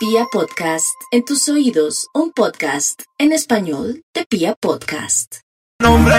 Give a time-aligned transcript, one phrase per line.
[0.00, 5.40] Pia Podcast, en tus oídos, un podcast en español de Pia Podcast.
[5.78, 6.16] Nombre,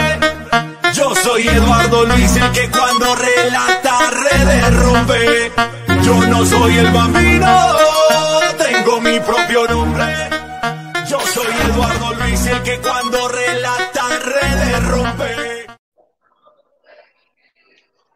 [0.94, 5.52] yo soy Eduardo Luis, el que cuando relata redes rompe.
[6.04, 7.72] Yo no soy el bambino,
[8.56, 10.30] tengo mi propio nombre.
[11.10, 15.66] Yo soy Eduardo Luis, el que cuando relata redes rompe.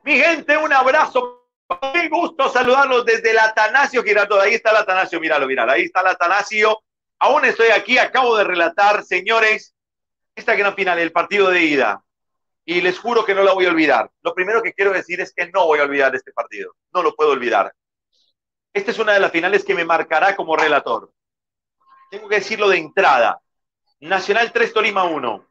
[0.03, 1.44] Mi gente, un abrazo.
[1.67, 4.39] Qué gusto saludarlos desde el Atanasio Girardot.
[4.39, 5.71] Ahí está el Atanasio, míralo, míralo.
[5.71, 6.79] Ahí está el Atanasio.
[7.19, 9.73] Aún estoy aquí, acabo de relatar, señores,
[10.35, 12.03] esta gran final, el partido de ida.
[12.65, 14.11] Y les juro que no la voy a olvidar.
[14.21, 16.75] Lo primero que quiero decir es que no voy a olvidar este partido.
[16.93, 17.73] No lo puedo olvidar.
[18.73, 21.11] Esta es una de las finales que me marcará como relator.
[22.11, 23.39] Tengo que decirlo de entrada.
[24.01, 25.47] Nacional 3, Tolima 1.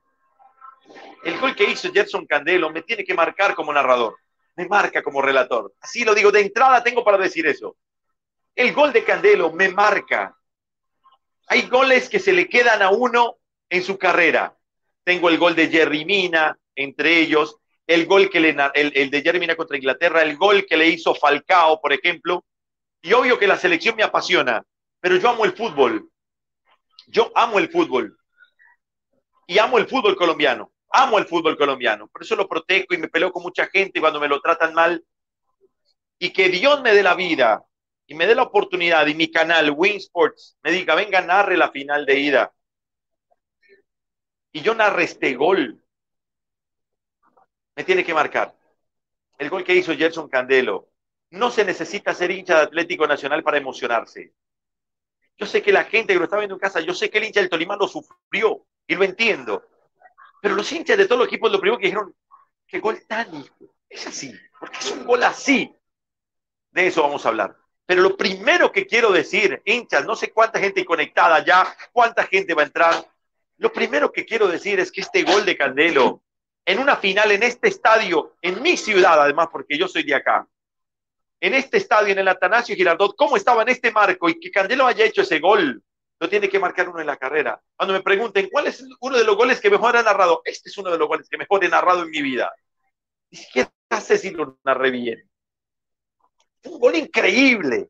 [1.24, 4.16] El gol que hizo Jetson Candelo me tiene que marcar como narrador
[4.56, 5.74] me marca como relator.
[5.80, 7.76] Así lo digo, de entrada tengo para decir eso.
[8.54, 10.36] El gol de Candelo me marca.
[11.48, 14.56] Hay goles que se le quedan a uno en su carrera.
[15.02, 17.56] Tengo el gol de Jerry Mina, entre ellos,
[17.86, 20.88] el gol que le, el, el de Jerry Mina contra Inglaterra, el gol que le
[20.88, 22.44] hizo Falcao, por ejemplo.
[23.02, 24.62] Y obvio que la selección me apasiona,
[25.00, 26.08] pero yo amo el fútbol.
[27.08, 28.16] Yo amo el fútbol.
[29.46, 33.08] Y amo el fútbol colombiano amo el fútbol colombiano, por eso lo protejo y me
[33.08, 35.04] peleo con mucha gente cuando me lo tratan mal.
[36.18, 37.64] Y que Dios me dé la vida
[38.06, 41.70] y me dé la oportunidad y mi canal Win Sports me diga, venga, narre la
[41.70, 42.54] final de ida.
[44.52, 45.82] Y yo narre este gol.
[47.74, 48.56] Me tiene que marcar.
[49.36, 50.90] El gol que hizo Gerson Candelo.
[51.30, 54.32] No se necesita ser hincha de Atlético Nacional para emocionarse.
[55.36, 57.24] Yo sé que la gente que lo está viendo en casa, yo sé que el
[57.24, 59.64] hincha del Tolima lo sufrió y lo entiendo.
[60.44, 62.14] Pero los hinchas de todos los equipos lo primero que dijeron,
[62.66, 63.46] qué gol tan
[63.88, 65.74] es así, porque es un gol así.
[66.70, 67.56] De eso vamos a hablar.
[67.86, 72.52] Pero lo primero que quiero decir, hinchas, no sé cuánta gente conectada ya, cuánta gente
[72.52, 73.10] va a entrar.
[73.56, 76.22] Lo primero que quiero decir es que este gol de Candelo,
[76.66, 80.46] en una final en este estadio, en mi ciudad además, porque yo soy de acá,
[81.40, 84.86] en este estadio, en el Atanasio Girardot, cómo estaba en este marco y que Candelo
[84.86, 85.82] haya hecho ese gol,
[86.20, 87.60] lo tiene que marcar uno en la carrera.
[87.76, 90.42] Cuando me pregunten, ¿cuál es uno de los goles que mejor ha narrado?
[90.44, 92.52] Este es uno de los goles que mejor he narrado en mi vida.
[93.30, 93.70] Ni siquiera
[94.00, 95.28] sé si lo narré bien.
[96.64, 97.88] Un gol increíble.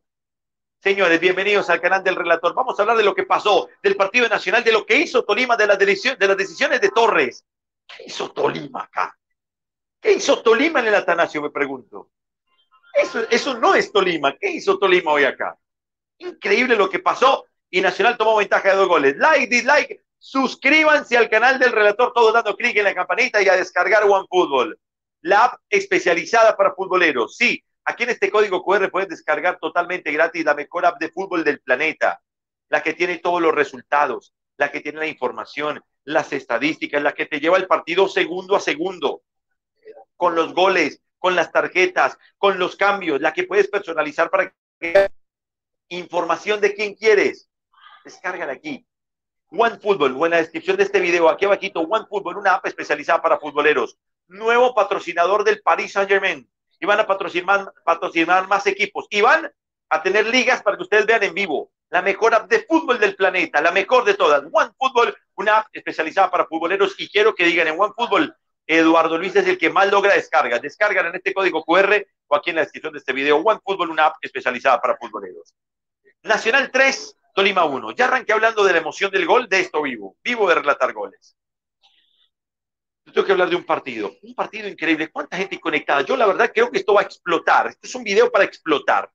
[0.83, 2.55] Señores, bienvenidos al canal del relator.
[2.55, 5.57] Vamos a hablar de lo que pasó, del partido nacional, de lo que hizo Tolima,
[5.57, 7.45] de, de las decisiones de Torres.
[7.87, 9.17] ¿Qué hizo Tolima acá?
[10.01, 11.41] ¿Qué hizo Tolima en el Atanasio?
[11.41, 12.11] Me pregunto.
[12.95, 14.37] Eso, eso no es Tolima.
[14.37, 15.57] ¿Qué hizo Tolima hoy acá?
[16.19, 19.17] Increíble lo que pasó y Nacional tomó ventaja de dos goles.
[19.17, 23.57] Like, dislike, suscríbanse al canal del relator, todos dando clic en la campanita y a
[23.57, 24.79] descargar OneFootball,
[25.23, 27.37] la app especializada para futboleros.
[27.37, 31.45] Sí, aquí en este código QR puedes descargar totalmente gratis la mejor app de fútbol
[31.45, 32.21] del planeta,
[32.69, 37.27] la que tiene todos los resultados, la que tiene la información, las estadísticas, la que
[37.27, 39.23] te lleva el partido segundo a segundo,
[40.17, 45.11] con los goles, con las tarjetas, con los cambios, la que puedes personalizar para que
[45.89, 47.49] información de quién quieres
[48.05, 48.87] Descárgala aquí.
[49.51, 52.67] One Football, o en la descripción de este video, aquí abajito, One Football, una app
[52.67, 53.97] especializada para futboleros.
[54.27, 56.49] Nuevo patrocinador del Paris Saint Germain.
[56.81, 59.07] Y van a patrocinar, patrocinar más equipos.
[59.11, 59.51] Y van
[59.89, 61.71] a tener ligas para que ustedes vean en vivo.
[61.89, 64.43] La mejor app de fútbol del planeta, la mejor de todas.
[64.53, 66.95] One Football, una app especializada para futboleros.
[66.99, 68.35] Y quiero que digan en One Football,
[68.67, 70.61] Eduardo Luis es el que más logra descargas.
[70.61, 73.37] Descargan en este código QR o aquí en la descripción de este video.
[73.37, 75.55] One Football, una app especializada para futboleros.
[76.23, 77.91] Nacional 3, Tolima 1.
[77.93, 80.17] Ya arranqué hablando de la emoción del gol, de esto vivo.
[80.23, 81.37] Vivo de relatar goles.
[83.13, 84.13] tengo que hablar de un partido.
[84.23, 85.11] Un partido increíble.
[85.11, 86.03] ¿Cuánta gente conectada?
[86.03, 87.67] Yo la verdad creo que esto va a explotar.
[87.67, 89.11] Este es un video para explotar.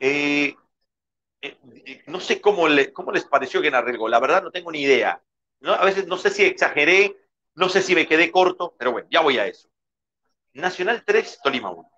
[0.00, 0.54] Eh,
[1.42, 1.58] eh,
[2.06, 4.10] no sé cómo, le, cómo les pareció que gol.
[4.10, 5.22] La verdad no tengo ni idea.
[5.62, 7.16] A veces no sé si exageré,
[7.54, 9.68] no sé si me quedé corto, pero bueno, ya voy a eso.
[10.54, 11.90] Nacional 3, Tolima 1.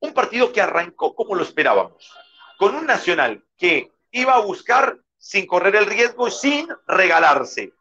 [0.00, 2.12] Un partido que arrancó como lo esperábamos
[2.62, 7.72] con un Nacional que iba a buscar sin correr el riesgo, sin regalarse.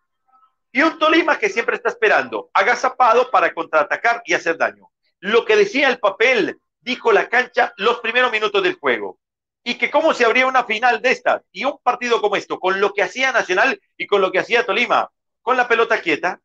[0.71, 4.89] Y un Tolima que siempre está esperando, agazapado para contraatacar y hacer daño.
[5.19, 9.19] Lo que decía el papel, dijo la cancha los primeros minutos del juego.
[9.63, 12.81] Y que cómo se abría una final de estas y un partido como esto, con
[12.81, 15.11] lo que hacía Nacional y con lo que hacía Tolima,
[15.43, 16.41] con la pelota quieta,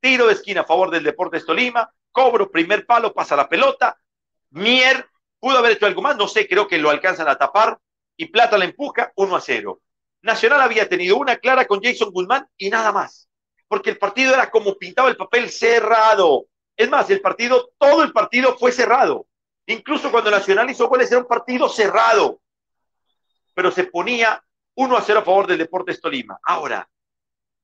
[0.00, 3.98] tiro de esquina a favor del Deportes Tolima, cobro, primer palo, pasa la pelota,
[4.50, 5.06] Mier
[5.40, 7.78] Pudo haber hecho algo más, no sé, creo que lo alcanzan a tapar
[8.16, 9.80] y Plata la empuja 1 a 0.
[10.22, 13.28] Nacional había tenido una clara con Jason Guzmán y nada más,
[13.66, 16.46] porque el partido era como pintaba el papel cerrado.
[16.76, 19.26] Es más, el partido, todo el partido fue cerrado.
[19.66, 22.40] Incluso cuando Nacional hizo goles era un partido cerrado.
[23.54, 24.42] pero se ponía
[24.74, 26.38] 1 a 0 a favor del Deportes Tolima.
[26.42, 26.88] Ahora,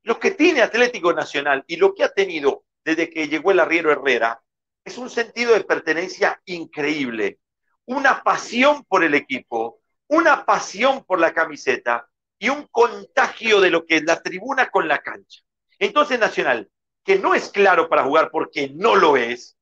[0.03, 3.91] lo que tiene Atlético Nacional y lo que ha tenido desde que llegó el arriero
[3.91, 4.41] Herrera
[4.85, 7.41] es un sentido de pertenencia increíble,
[7.87, 13.87] una pasión por el equipo, una pasión por la camiseta y un contagio de lo
[13.87, 15.43] que es la tribuna con la cancha.
[15.79, 16.71] Entonces Nacional,
[17.05, 19.57] que no es claro para jugar porque no lo es,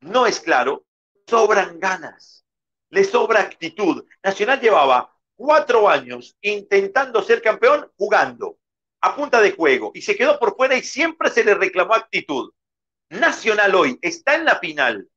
[0.00, 0.84] no es claro,
[1.26, 2.44] sobran ganas,
[2.90, 4.04] le sobra actitud.
[4.22, 8.58] Nacional llevaba cuatro años intentando ser campeón jugando
[9.00, 12.52] a punta de juego y se quedó por fuera y siempre se le reclamó actitud.
[13.10, 15.08] Nacional hoy está en la final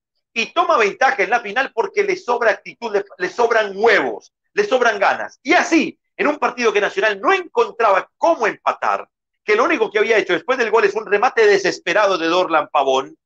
[0.41, 4.99] y toma ventaja en la final porque le sobra actitud, le, sobran huevos, le sobran
[4.99, 5.39] ganas.
[5.43, 9.09] Y así, en un partido que Nacional no encontraba cómo empatar,
[9.43, 12.69] que lo único que había hecho después del gol es un remate desesperado de Dorlan
[12.69, 13.17] Pavón,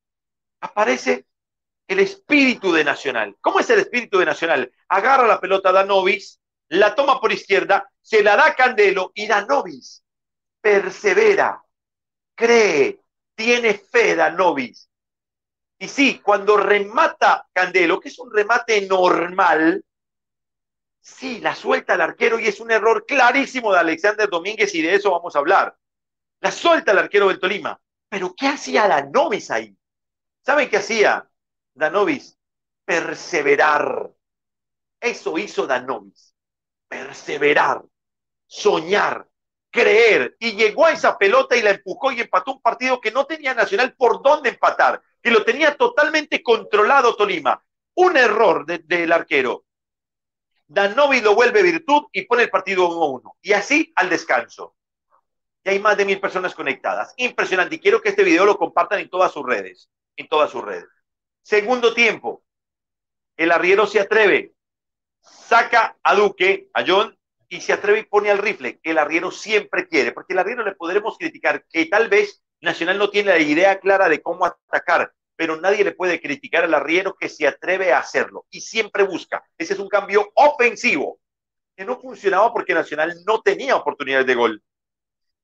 [0.62, 1.26] aparece
[1.88, 3.36] el espíritu de Nacional.
[3.42, 4.72] ¿Cómo es el espíritu de Nacional?
[4.88, 6.40] Agarra la pelota Danovis,
[6.70, 10.04] la toma por izquierda, se la da Candelo y Danovis
[10.64, 11.62] persevera,
[12.36, 13.02] cree,
[13.36, 14.90] tiene fe Danovis.
[15.84, 19.84] Y sí, cuando remata Candelo, que es un remate normal,
[21.02, 24.96] sí, la suelta el arquero y es un error clarísimo de Alexander Domínguez y de
[24.96, 25.78] eso vamos a hablar.
[26.40, 27.78] La suelta el arquero del Tolima.
[28.08, 29.76] Pero ¿qué hacía Danovis ahí?
[30.46, 31.30] ¿Saben qué hacía
[31.74, 32.40] Danovis?
[32.86, 34.10] Perseverar.
[35.02, 36.34] Eso hizo Danovis.
[36.88, 37.84] Perseverar,
[38.48, 39.28] soñar,
[39.70, 43.26] creer y llegó a esa pelota y la empujó y empató un partido que no
[43.26, 47.64] tenía Nacional por dónde empatar, que lo tenía totalmente controlado Tolima.
[47.96, 49.66] Un error del arquero.
[50.68, 53.38] Danovi lo vuelve virtud y pone el partido 1-1.
[53.42, 54.76] Y así al descanso.
[55.64, 57.14] Y hay más de mil personas conectadas.
[57.18, 57.76] Impresionante.
[57.76, 59.90] Y quiero que este video lo compartan en todas sus redes.
[60.18, 60.88] En todas sus redes.
[61.42, 62.44] Segundo tiempo.
[63.38, 64.54] El arriero se atreve.
[65.22, 67.18] Saca a Duque, a John,
[67.48, 70.66] y se atreve y pone al rifle, que el arriero siempre quiere, porque el arriero
[70.66, 75.12] le podremos criticar que tal vez Nacional no tiene la idea clara de cómo atacar,
[75.36, 79.44] pero nadie le puede criticar al arriero que se atreve a hacerlo y siempre busca.
[79.58, 81.20] Ese es un cambio ofensivo
[81.76, 84.64] que no funcionaba porque Nacional no tenía oportunidades de gol.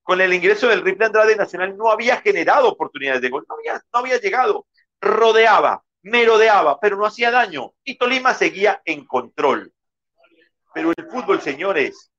[0.01, 3.73] Con el ingreso del rifle Andrade, Nacional no había generado oportunidades de gol, no había,
[3.93, 4.65] no había llegado,
[5.01, 9.73] rodeaba, merodeaba, pero no hacía daño y Tolima seguía en control.
[10.73, 12.11] Pero el fútbol, señores,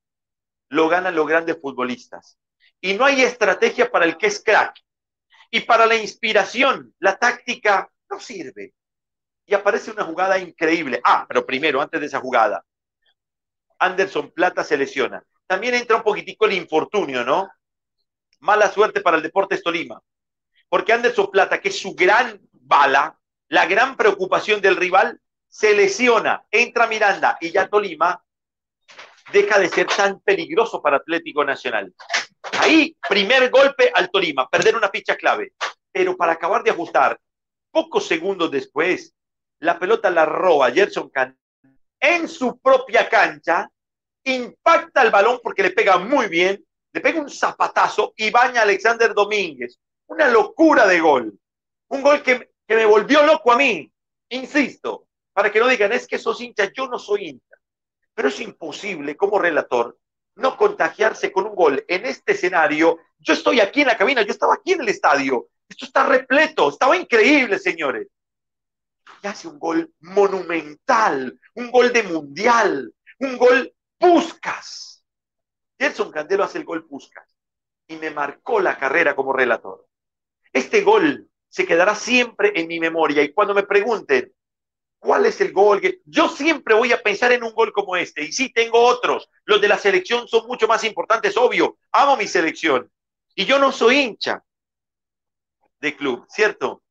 [0.69, 2.37] lo ganan los grandes futbolistas.
[2.79, 4.75] Y no hay estrategia para el que es crack.
[5.51, 8.73] Y para la inspiración, la táctica no sirve.
[9.45, 11.01] Y aparece una jugada increíble.
[11.03, 12.63] Ah, pero primero, antes de esa jugada,
[13.77, 15.21] Anderson Plata se lesiona.
[15.45, 17.51] También entra un poquitico el infortunio, ¿no?
[18.39, 20.01] Mala suerte para el Deportes Tolima.
[20.69, 23.19] Porque Anderson Plata, que es su gran bala,
[23.49, 25.19] la gran preocupación del rival,
[25.49, 28.23] se lesiona, entra Miranda y ya Tolima
[29.33, 31.93] deja de ser tan peligroso para Atlético Nacional.
[32.61, 35.53] Ahí, primer golpe al Tolima, perder una ficha clave.
[35.91, 37.19] Pero para acabar de ajustar,
[37.71, 39.15] pocos segundos después,
[39.57, 41.35] la pelota la roba Gerson Can
[41.99, 43.67] en su propia cancha,
[44.25, 46.63] impacta el balón porque le pega muy bien,
[46.93, 49.79] le pega un zapatazo y baña a Alexander Domínguez.
[50.05, 51.33] Una locura de gol.
[51.87, 53.91] Un gol que, que me volvió loco a mí.
[54.29, 57.55] Insisto, para que no digan, es que sos hincha, yo no soy hincha.
[58.13, 59.97] Pero es imposible como relator
[60.35, 62.99] no contagiarse con un gol en este escenario.
[63.19, 65.47] Yo estoy aquí en la cabina, yo estaba aquí en el estadio.
[65.67, 68.07] Esto está repleto, estaba increíble, señores.
[69.23, 75.03] Y hace un gol monumental, un gol de mundial, un gol Puscas.
[75.77, 77.27] Gerson Candelo hace el gol Puscas
[77.87, 79.87] y me marcó la carrera como relator.
[80.51, 84.33] Este gol se quedará siempre en mi memoria y cuando me pregunten,
[85.01, 85.81] ¿Cuál es el gol?
[86.05, 88.23] Yo siempre voy a pensar en un gol como este.
[88.23, 89.27] Y sí, tengo otros.
[89.45, 91.79] Los de la selección son mucho más importantes, obvio.
[91.91, 92.87] Amo mi selección.
[93.33, 94.43] Y yo no soy hincha
[95.79, 96.83] de club, ¿cierto?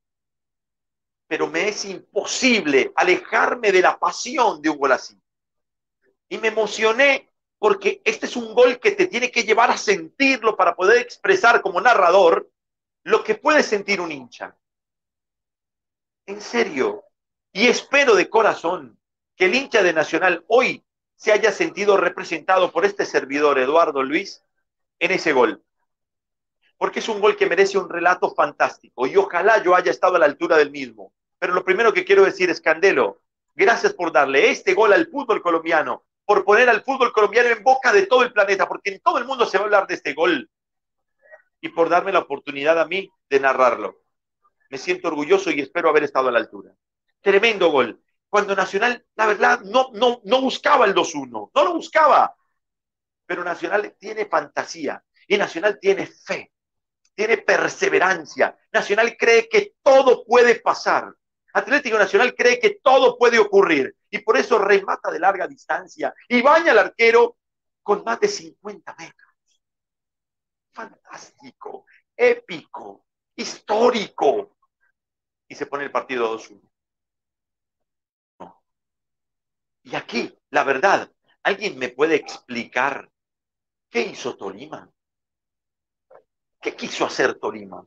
[1.28, 5.16] Pero me es imposible alejarme de la pasión de un gol así.
[6.28, 10.56] Y me emocioné porque este es un gol que te tiene que llevar a sentirlo
[10.56, 12.50] para poder expresar como narrador
[13.04, 14.58] lo que puede sentir un hincha.
[16.26, 17.04] En serio,
[17.52, 18.98] y espero de corazón
[19.36, 20.84] que el hincha de Nacional hoy
[21.16, 24.42] se haya sentido representado por este servidor, Eduardo Luis,
[24.98, 25.62] en ese gol.
[26.78, 30.18] Porque es un gol que merece un relato fantástico y ojalá yo haya estado a
[30.18, 31.12] la altura del mismo.
[31.38, 33.20] Pero lo primero que quiero decir es, Candelo,
[33.54, 37.92] gracias por darle este gol al fútbol colombiano, por poner al fútbol colombiano en boca
[37.92, 40.14] de todo el planeta, porque en todo el mundo se va a hablar de este
[40.14, 40.48] gol.
[41.60, 44.00] Y por darme la oportunidad a mí de narrarlo.
[44.70, 46.74] Me siento orgulloso y espero haber estado a la altura.
[47.20, 48.02] Tremendo gol.
[48.28, 52.34] cuando Nacional, la verdad, no, no, no buscaba el 2-1, no lo buscaba.
[53.26, 56.52] Pero Nacional tiene fantasía y Nacional tiene fe,
[57.14, 58.56] tiene perseverancia.
[58.72, 61.12] Nacional cree que todo puede pasar.
[61.52, 66.42] Atlético Nacional cree que todo puede ocurrir y por eso remata de larga distancia y
[66.42, 67.36] baña al arquero
[67.82, 69.30] con más de 50 metros.
[70.72, 71.86] Fantástico,
[72.16, 74.56] épico, histórico.
[75.48, 76.69] Y se pone el partido 2-1.
[79.90, 81.10] Y aquí, la verdad,
[81.42, 83.10] ¿alguien me puede explicar
[83.88, 84.88] qué hizo Tolima?
[86.60, 87.84] ¿Qué quiso hacer Tolima?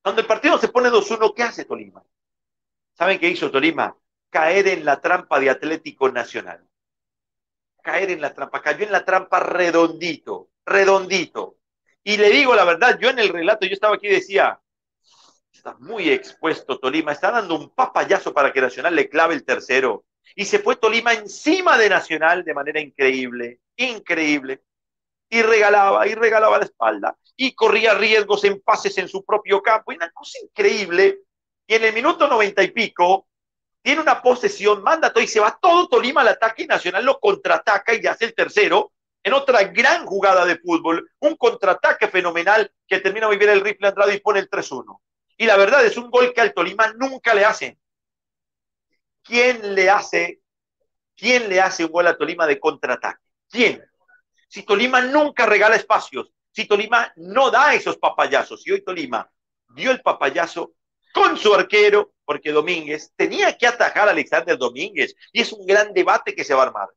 [0.00, 2.02] Cuando el partido se pone 2-1, ¿qué hace Tolima?
[2.94, 3.94] ¿Saben qué hizo Tolima?
[4.30, 6.66] Caer en la trampa de Atlético Nacional.
[7.82, 8.62] Caer en la trampa.
[8.62, 11.58] Cayó en la trampa redondito, redondito.
[12.02, 14.58] Y le digo la verdad, yo en el relato, yo estaba aquí y decía,
[15.52, 20.06] está muy expuesto Tolima, está dando un papayazo para que Nacional le clave el tercero.
[20.34, 24.62] Y se fue Tolima encima de Nacional de manera increíble, increíble
[25.30, 29.92] y regalaba y regalaba la espalda y corría riesgos en pases en su propio campo.
[29.92, 31.20] Una cosa increíble.
[31.66, 33.28] Y en el minuto noventa y pico
[33.82, 37.20] tiene una posesión, manda todo y se va todo Tolima al ataque y Nacional lo
[37.20, 38.92] contraataca y hace el tercero
[39.22, 43.88] en otra gran jugada de fútbol, un contraataque fenomenal que termina muy bien el rifle
[43.88, 45.00] Andrade y pone el 3-1.
[45.36, 47.78] Y la verdad es un gol que al Tolima nunca le hacen.
[49.28, 50.40] ¿Quién le hace,
[51.16, 53.22] quién le hace un gol a Tolima de contraataque?
[53.48, 53.88] ¿Quién?
[54.48, 59.30] si Tolima nunca regala espacios, si Tolima no da esos papayazos, y hoy Tolima
[59.68, 60.72] dio el papayazo
[61.12, 65.92] con su arquero, porque Domínguez tenía que atajar a Alexander Domínguez, y es un gran
[65.92, 66.88] debate que se va a armar.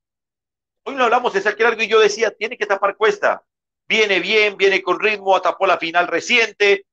[0.83, 3.43] Hoy no hablamos de largo y yo decía, tiene que tapar Cuesta.
[3.87, 6.85] Viene bien, viene con ritmo, atapó la final reciente,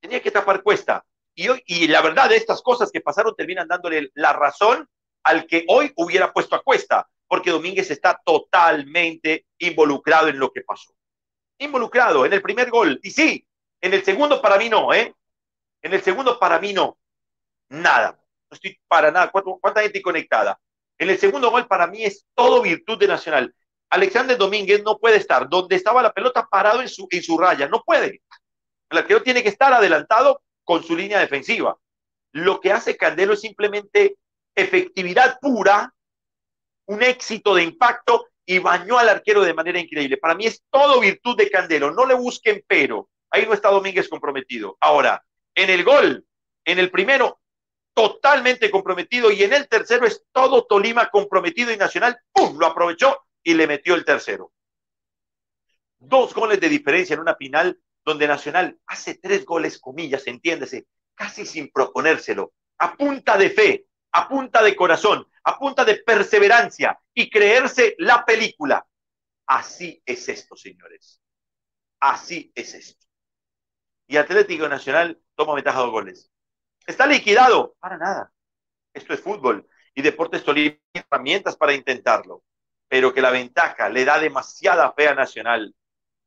[0.00, 1.04] tenía que tapar Cuesta.
[1.66, 4.88] Y, la verdad, de estas cosas que pasaron terminan dándole la razón
[5.22, 10.62] al que hoy hubiera puesto a Cuesta porque Domínguez está totalmente involucrado en lo que
[10.62, 10.92] pasó.
[11.58, 12.98] Involucrado en el primer gol.
[13.04, 13.46] Y sí,
[13.80, 15.14] en el segundo para mí no, ¿eh?
[15.80, 16.98] En el segundo para mí no.
[17.68, 18.20] Nada.
[18.50, 19.30] No estoy para nada.
[19.30, 20.60] ¿Cuánta gente conectada?
[20.98, 23.54] En el segundo gol para mí es todo virtud de Nacional.
[23.90, 27.68] Alexander Domínguez no puede estar donde estaba la pelota parado en su, en su raya.
[27.68, 28.22] No puede.
[28.90, 31.76] El arquero tiene que estar adelantado con su línea defensiva.
[32.32, 34.16] Lo que hace Candelo es simplemente
[34.54, 35.92] efectividad pura
[36.86, 40.16] un éxito de impacto y bañó al arquero de manera increíble.
[40.16, 43.08] Para mí es todo virtud de Candelo, no le busquen pero.
[43.30, 44.76] Ahí no está Domínguez comprometido.
[44.80, 45.24] Ahora,
[45.54, 46.26] en el gol,
[46.64, 47.40] en el primero,
[47.94, 53.24] totalmente comprometido y en el tercero es todo Tolima comprometido y Nacional, ¡pum!, lo aprovechó
[53.42, 54.52] y le metió el tercero.
[55.98, 61.44] Dos goles de diferencia en una final donde Nacional hace tres goles, comillas, entiéndese, casi
[61.44, 67.30] sin proponérselo, a punta de fe, a punta de corazón, a punta de perseverancia y
[67.30, 68.86] creerse la película.
[69.46, 71.20] Así es esto, señores.
[72.00, 73.06] Así es esto.
[74.06, 76.30] Y Atlético Nacional toma ventaja de goles.
[76.86, 77.76] ¿Está liquidado?
[77.78, 78.32] Para nada.
[78.92, 79.68] Esto es fútbol.
[79.94, 82.42] Y Deportes Tolima herramientas para intentarlo.
[82.88, 85.74] Pero que la ventaja le da demasiada fe a Nacional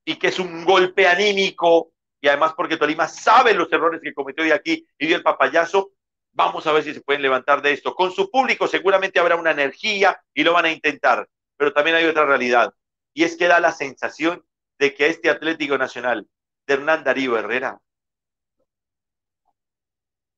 [0.06, 1.92] y que es un golpe anímico
[2.22, 5.92] y además porque Tolima sabe los errores que cometió hoy aquí y dio el papayazo,
[6.36, 7.94] Vamos a ver si se pueden levantar de esto.
[7.94, 12.06] Con su público seguramente habrá una energía y lo van a intentar, pero también hay
[12.06, 12.74] otra realidad.
[13.14, 14.44] Y es que da la sensación
[14.80, 16.28] de que este Atlético Nacional
[16.66, 17.80] de Hernán Darío Herrera,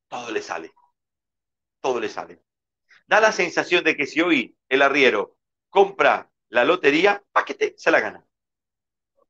[0.08, 0.70] todo le sale.
[1.80, 2.42] Todo le sale.
[3.06, 5.38] Da la sensación de que si hoy el arriero
[5.70, 8.26] compra la lotería, paquete, se la gana.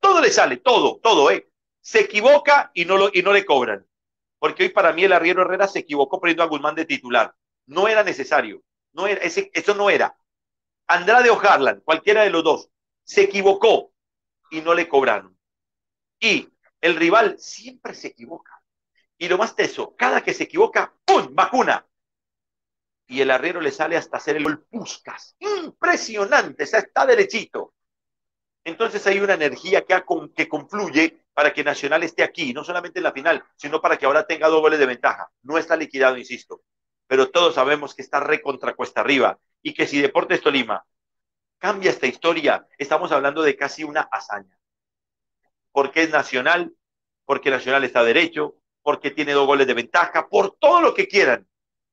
[0.06, 1.48] Todo le sale, todo, todo, ¿eh?
[1.80, 3.86] Se equivoca y no, lo, y no le cobran
[4.38, 7.34] porque hoy para mí el arriero Herrera se equivocó poniendo a Guzmán de titular.
[7.66, 8.62] No era necesario.
[8.92, 10.16] No era, ese, eso no era.
[10.86, 11.40] Andrade o
[11.84, 12.70] cualquiera de los dos,
[13.02, 13.92] se equivocó
[14.50, 15.36] y no le cobraron.
[16.20, 16.48] Y
[16.80, 18.62] el rival siempre se equivoca.
[19.18, 21.34] Y lo más teso, cada que se equivoca, ¡pum!
[21.34, 21.86] vacuna.
[23.08, 25.34] Y el arriero le sale hasta hacer el gol Puscas.
[25.40, 27.75] Impresionante, o sea, está derechito.
[28.66, 30.02] Entonces hay una energía que,
[30.35, 34.06] que confluye para que Nacional esté aquí, no solamente en la final, sino para que
[34.06, 35.30] ahora tenga dos goles de ventaja.
[35.42, 36.62] No está liquidado, insisto,
[37.06, 40.85] pero todos sabemos que está recontra cuesta arriba y que si Deportes Tolima
[41.58, 44.58] cambia esta historia, estamos hablando de casi una hazaña.
[45.70, 46.75] Porque es Nacional,
[47.25, 51.46] porque Nacional está derecho, porque tiene dos goles de ventaja, por todo lo que quieran.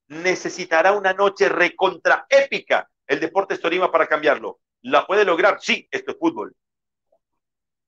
[0.08, 4.60] Necesitará una noche recontra épica el Deportes Tolima para cambiarlo.
[4.82, 5.62] ¿La puede lograr?
[5.62, 6.56] Sí, esto es fútbol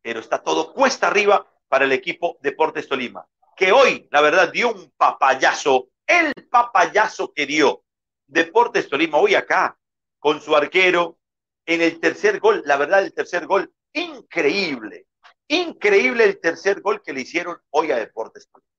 [0.05, 4.71] pero está todo cuesta arriba para el equipo Deportes Tolima, que hoy, la verdad, dio
[4.71, 7.81] un papayazo, el papayazo que dio.
[8.27, 9.75] Deportes Tolima hoy acá,
[10.19, 11.17] con su arquero,
[11.65, 15.07] en el tercer gol, la verdad, el tercer gol, increíble,
[15.47, 18.69] increíble el tercer gol que le hicieron hoy a Deportes Tolima.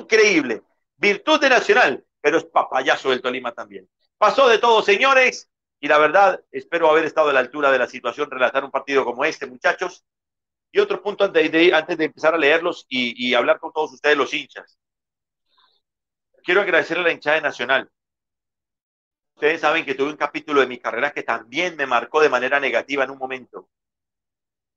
[0.00, 0.62] Increíble,
[0.96, 3.86] virtud de Nacional, pero es papayazo del Tolima también.
[4.16, 7.86] Pasó de todo, señores, y la verdad, espero haber estado a la altura de la
[7.86, 10.06] situación, relatar un partido como este, muchachos.
[10.70, 13.92] Y otro punto antes de, antes de empezar a leerlos y, y hablar con todos
[13.92, 14.78] ustedes, los hinchas.
[16.42, 17.90] Quiero agradecerle a la hinchada de Nacional.
[19.34, 22.58] Ustedes saben que tuve un capítulo de mi carrera que también me marcó de manera
[22.58, 23.68] negativa en un momento.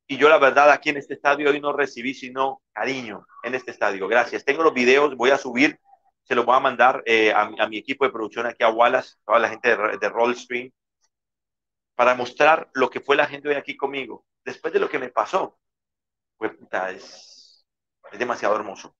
[0.07, 3.71] Y yo la verdad aquí en este estadio hoy no recibí sino cariño en este
[3.71, 4.07] estadio.
[4.07, 4.45] Gracias.
[4.45, 5.79] Tengo los videos, voy a subir,
[6.23, 9.15] se los voy a mandar eh, a, a, mi equipo de producción aquí a Wallace,
[9.25, 10.71] toda la gente de, de Rollstream,
[11.95, 14.25] para mostrar lo que fue la gente hoy aquí conmigo.
[14.43, 15.57] Después de lo que me pasó,
[16.89, 17.65] es,
[18.11, 18.95] es demasiado hermoso.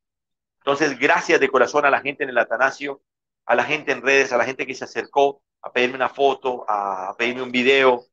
[0.60, 3.02] Entonces, gracias de corazón a la gente en el Atanasio,
[3.46, 6.66] a la gente en redes, a la gente que se acercó a pedirme una foto,
[6.68, 8.06] a pedirme un video.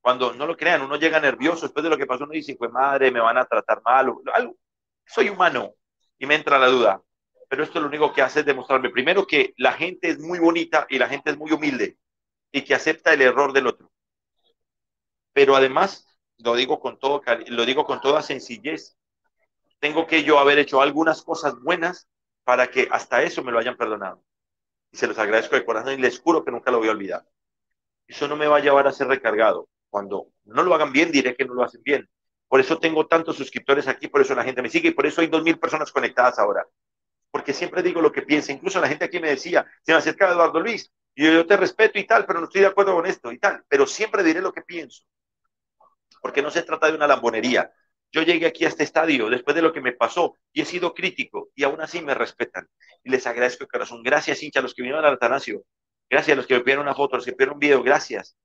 [0.00, 2.70] Cuando no lo crean, uno llega nervioso después de lo que pasó, uno dice, pues
[2.70, 4.56] madre, me van a tratar mal, o algo.
[5.06, 5.74] Soy humano
[6.18, 7.02] y me entra la duda.
[7.48, 10.86] Pero esto lo único que hace es demostrarme, primero, que la gente es muy bonita
[10.88, 11.98] y la gente es muy humilde
[12.52, 13.90] y que acepta el error del otro.
[15.32, 16.06] Pero además,
[16.44, 18.98] lo digo con, todo, lo digo con toda sencillez,
[19.80, 22.06] tengo que yo haber hecho algunas cosas buenas
[22.44, 24.22] para que hasta eso me lo hayan perdonado.
[24.92, 27.26] Y se los agradezco de corazón y les juro que nunca lo voy a olvidar.
[28.06, 29.68] Eso no me va a llevar a ser recargado.
[29.88, 32.08] Cuando no lo hagan bien, diré que no lo hacen bien.
[32.46, 35.22] Por eso tengo tantos suscriptores aquí, por eso la gente me sigue y por eso
[35.22, 36.66] hay dos mil personas conectadas ahora.
[37.30, 38.52] Porque siempre digo lo que piensa.
[38.52, 41.56] Incluso la gente aquí me decía, se me acercaba Eduardo Luis, y yo, yo te
[41.56, 43.64] respeto y tal, pero no estoy de acuerdo con esto y tal.
[43.66, 45.04] Pero siempre diré lo que pienso.
[46.24, 47.70] Porque no se trata de una lambonería.
[48.10, 50.94] Yo llegué aquí a este estadio después de lo que me pasó y he sido
[50.94, 52.66] crítico y aún así me respetan.
[53.02, 54.02] Y les agradezco de corazón.
[54.02, 55.64] Gracias, hincha, a los que vinieron al Atanasio.
[56.08, 57.82] Gracias a los que me pidieron una foto, a los que me pidieron un video.
[57.82, 58.38] Gracias.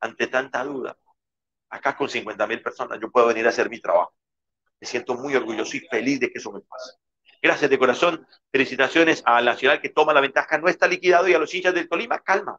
[0.00, 0.98] Ante tanta duda.
[1.70, 4.16] Acá con 50 mil personas yo puedo venir a hacer mi trabajo.
[4.80, 6.94] Me siento muy orgulloso y feliz de que eso me pase.
[7.40, 8.26] Gracias de corazón.
[8.50, 10.58] Felicitaciones a la ciudad que toma la ventaja.
[10.58, 12.58] No está liquidado y a los hinchas del Tolima, calma.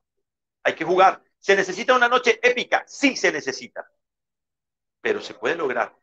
[0.63, 1.21] Hay que jugar.
[1.38, 2.86] ¿Se necesita una noche épica?
[2.88, 3.86] Sí se necesita.
[5.04, 5.94] Pero se puede lograr.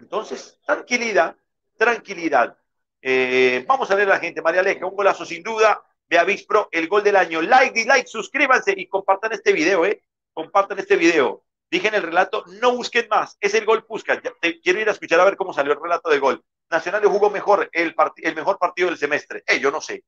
[0.00, 1.36] Entonces, tranquilidad,
[1.76, 2.58] tranquilidad.
[3.00, 4.42] Eh, vamos a ver a la gente.
[4.42, 5.80] María Aleja, un golazo sin duda.
[6.08, 7.40] Beavis Pro, el gol del año.
[7.40, 10.02] Like, dislike, suscríbanse y compartan este video, ¿eh?
[10.32, 11.44] Compartan este video.
[11.70, 13.36] Dije en el relato, no busquen más.
[13.40, 14.18] Es el gol Puskas.
[14.60, 16.44] Quiero ir a escuchar a ver cómo salió el relato de gol.
[16.68, 19.44] Nacional jugó mejor el, el mejor partido del semestre.
[19.46, 20.02] Eh, yo no sé.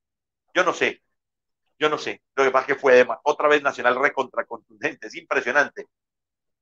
[0.53, 1.03] Yo no sé.
[1.79, 2.21] Yo no sé.
[2.35, 5.07] Lo que pasa es que fue otra vez Nacional recontra contundente.
[5.07, 5.87] Es impresionante.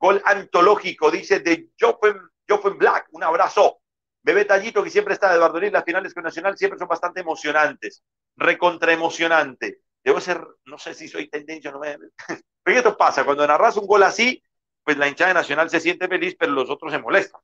[0.00, 3.08] Gol antológico, dice de Joffen, Joffen Black.
[3.12, 3.82] Un abrazo.
[4.22, 8.02] Bebé Tallito, que siempre está de Luis, las finales con Nacional siempre son bastante emocionantes.
[8.34, 9.82] Recontra emocionante.
[10.02, 11.98] Debo ser, no sé si soy tendencia o no me.
[12.62, 14.42] Pero esto pasa, cuando narras un gol así,
[14.82, 17.40] pues la hinchada Nacional se siente feliz, pero los otros se molestan.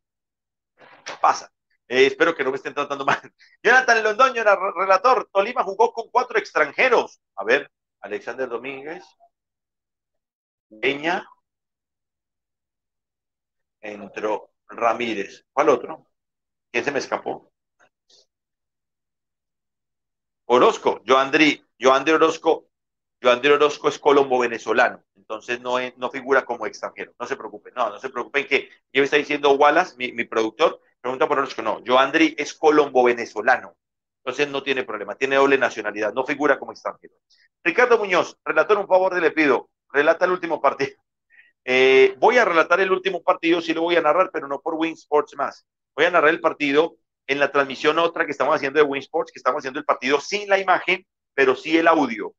[1.20, 1.52] Pasa.
[1.88, 3.20] Eh, espero que no me estén tratando mal.
[3.62, 4.42] Jonathan Londoño
[4.74, 5.28] relator.
[5.30, 7.20] Tolima jugó con cuatro extranjeros.
[7.36, 9.04] A ver, Alexander Domínguez,
[10.80, 11.26] Peña,
[13.80, 15.44] entró Ramírez.
[15.52, 16.06] ¿Cuál otro?
[16.70, 17.52] ¿Quién se me escapó?
[20.46, 22.68] Orozco, Joandri, Joandri Orozco,
[23.20, 27.12] Joandri Orozco es colombo venezolano, entonces no, es, no figura como extranjero.
[27.18, 30.80] No se preocupen, no, no se preocupen que yo está diciendo Wallace, mi, mi productor,
[31.00, 33.76] pregunta por Orozco, no, Joandri es colombo venezolano,
[34.24, 37.14] entonces no tiene problema, tiene doble nacionalidad, no figura como extranjero.
[37.64, 40.96] Ricardo Muñoz, relator, un favor le pido, relata el último partido.
[41.68, 44.74] Eh, voy a relatar el último partido, sí lo voy a narrar, pero no por
[44.74, 45.66] Win Sports más.
[45.96, 49.32] Voy a narrar el partido en la transmisión otra que estamos haciendo de Win Sports,
[49.32, 52.32] que estamos haciendo el partido sin la imagen, pero sí el audio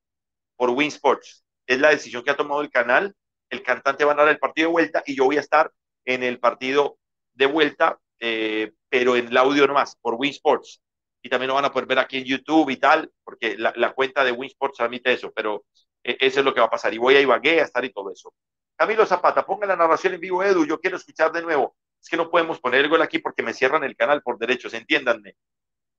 [0.55, 1.43] por Win Sports.
[1.65, 3.13] Es la decisión que ha tomado el canal.
[3.49, 5.73] El cantante va a narrar el partido de vuelta y yo voy a estar
[6.05, 6.97] en el partido
[7.33, 10.81] de vuelta, eh, pero en el audio nomás, por Win Sports.
[11.21, 14.23] Y también lo van a poder ver aquí en YouTube y tal, porque la, cuenta
[14.23, 15.65] de Win Sports transmite eso, pero
[16.07, 16.93] eso es lo que va a pasar.
[16.93, 18.33] Y voy a Ibagué a estar y todo eso.
[18.75, 21.75] Camilo Zapata, ponga la narración en vivo, Edu, yo quiero escuchar de nuevo.
[22.01, 24.73] Es que no podemos poner el gol aquí porque me cierran el canal por derechos,
[24.73, 25.35] entiéndanme.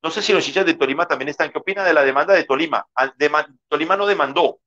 [0.03, 1.51] No sé si los hinchas de Tolima también están.
[1.51, 2.87] ¿Qué opina de la demanda de Tolima?
[3.17, 3.31] De,
[3.69, 4.61] Tolima no demandó.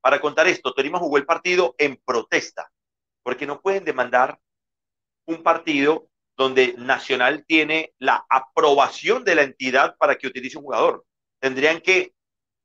[0.00, 2.70] Para contar esto, Tolima jugó el partido en protesta,
[3.22, 4.38] porque no pueden demandar
[5.26, 11.04] un partido donde Nacional tiene la aprobación de la entidad para que utilice un jugador.
[11.40, 12.12] Tendrían que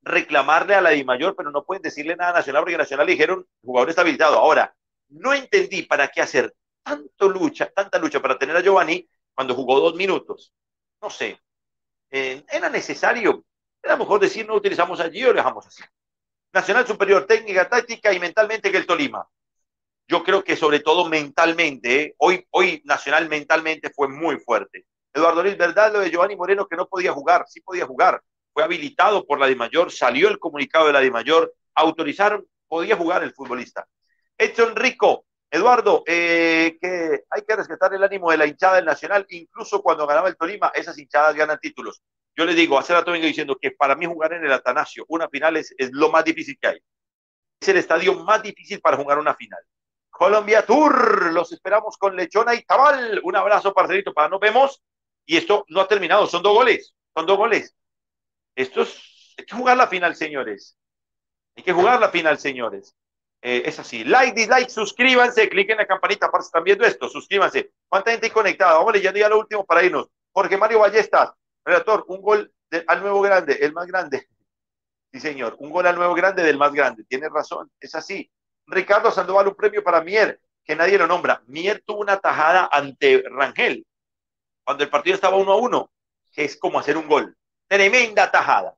[0.04, 3.12] reclamarle a la Di Mayor, pero no pueden decirle nada a Nacional porque Nacional le
[3.12, 4.38] dijeron jugador está habilitado.
[4.38, 4.74] Ahora,
[5.08, 9.80] no entendí para qué hacer tanto lucha, tanta lucha para tener a Giovanni cuando jugó
[9.80, 10.52] dos minutos.
[11.00, 11.40] No sé.
[12.10, 13.44] Eh, era necesario.
[13.82, 15.82] Era mejor decir no utilizamos allí o lo dejamos así.
[16.52, 19.26] Nacional superior técnica, táctica y mentalmente que el Tolima.
[20.06, 22.14] Yo creo que sobre todo mentalmente, ¿eh?
[22.18, 24.86] hoy, hoy Nacional mentalmente fue muy fuerte.
[25.12, 28.22] Eduardo Luis Verdad, lo de Giovanni Moreno que no podía jugar, sí podía jugar,
[28.54, 32.96] fue habilitado por la de Mayor, salió el comunicado de la de Mayor, autorizaron, podía
[32.96, 33.86] jugar el futbolista.
[34.38, 39.26] Edson Rico, Eduardo, eh, que hay que respetar el ánimo de la hinchada del Nacional,
[39.28, 42.00] incluso cuando ganaba el Tolima, esas hinchadas ganan títulos.
[42.36, 45.28] Yo le digo, hace rato vengo diciendo que para mí jugar en el Atanasio, una
[45.28, 46.78] final es, es lo más difícil que hay.
[47.60, 49.60] Es el estadio más difícil para jugar una final.
[50.10, 53.20] Colombia Tour, los esperamos con Lechona y Tabal.
[53.24, 54.80] Un abrazo, parcerito, para nos vemos.
[55.26, 57.74] Y esto no ha terminado, son dos goles, son dos goles.
[58.54, 60.76] Esto es, hay que jugar la final, señores.
[61.56, 62.96] Hay que jugar la final, señores.
[63.42, 64.04] Eh, es así.
[64.04, 67.72] Like, dislike, suscríbanse, cliquen la campanita para si están viendo esto, suscríbanse.
[67.88, 68.78] ¿Cuánta gente hay conectada?
[68.78, 70.08] Vamos leyendo ya lo último para irnos.
[70.32, 71.32] Jorge Mario Ballestas,
[71.64, 72.52] relator, un gol
[72.86, 74.26] al nuevo grande, el más grande.
[75.12, 77.04] Sí, señor, un gol al nuevo grande del más grande.
[77.04, 78.28] Tiene razón, es así.
[78.66, 81.40] Ricardo Sandoval, un premio para Mier, que nadie lo nombra.
[81.46, 83.86] Mier tuvo una tajada ante Rangel,
[84.64, 85.92] cuando el partido estaba uno a uno,
[86.32, 87.36] que es como hacer un gol.
[87.68, 88.74] Tremenda tajada.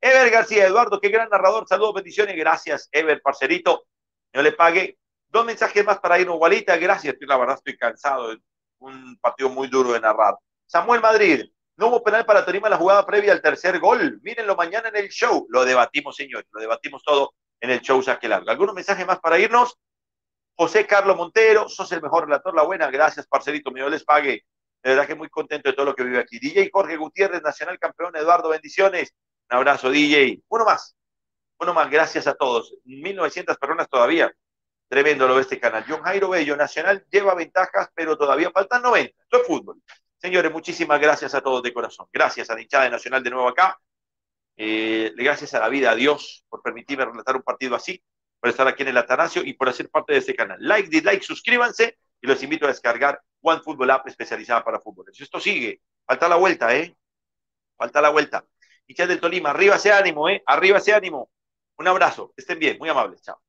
[0.00, 1.66] Ever García, Eduardo, qué gran narrador.
[1.68, 2.36] Saludos, bendiciones.
[2.36, 3.84] Gracias, Ever, parcerito.
[4.32, 4.98] Yo le pagué
[5.28, 6.76] dos mensajes más para irnos, igualita.
[6.76, 8.34] Gracias, la verdad estoy cansado.
[8.78, 10.36] Un partido muy duro de narrar.
[10.66, 11.44] Samuel Madrid,
[11.76, 14.20] no hubo penal para Torima en la jugada previa al tercer gol.
[14.22, 15.46] Mírenlo mañana en el show.
[15.50, 16.46] Lo debatimos, señores.
[16.52, 18.50] Lo debatimos todo en el show Saque Largo.
[18.50, 19.78] ¿Algunos mensajes más para irnos?
[20.56, 22.90] José Carlos Montero, sos el mejor relator, la buena.
[22.90, 23.70] Gracias, parcerito.
[23.70, 24.44] mío les pague.
[24.82, 26.38] De verdad que muy contento de todo lo que vive aquí.
[26.38, 28.16] DJ Jorge Gutiérrez, nacional campeón.
[28.16, 29.14] Eduardo, bendiciones.
[29.50, 30.42] Un abrazo, DJ.
[30.48, 30.96] Uno más.
[31.58, 31.90] Uno más.
[31.90, 32.74] Gracias a todos.
[32.84, 34.32] 1900 personas todavía.
[34.88, 35.84] Tremendo lo de este canal.
[35.86, 39.22] John Jairo Bello, Nacional lleva ventajas, pero todavía faltan 90.
[39.22, 39.80] Esto es fútbol.
[40.16, 42.06] Señores, muchísimas gracias a todos de corazón.
[42.12, 43.78] Gracias a la hinchada de Nacional de nuevo acá.
[44.56, 48.02] Eh, gracias a la vida, a Dios, por permitirme relatar un partido así,
[48.38, 50.58] por estar aquí en el Atanasio y por hacer parte de este canal.
[50.60, 55.06] Like, dislike, suscríbanse y los invito a descargar One Football App especializada para fútbol.
[55.16, 56.96] Esto sigue, falta la vuelta, ¿eh?
[57.76, 58.44] Falta la vuelta.
[58.86, 60.42] Hinchas del Tolima, arriba ese ánimo, ¿eh?
[60.46, 61.30] Arriba ese ánimo.
[61.76, 63.40] Un abrazo, estén bien, muy amables, chao.